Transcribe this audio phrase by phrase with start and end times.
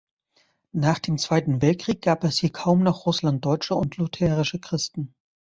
[0.73, 5.13] Nach dem Zweiten Weltkrieg gab es hier kaum noch Russlanddeutsche und lutherische Christen.